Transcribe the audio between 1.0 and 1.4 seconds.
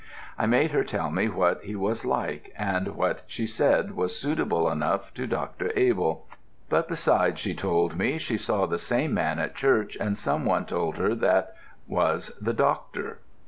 me